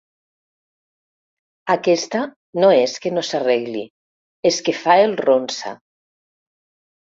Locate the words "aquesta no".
1.73-2.71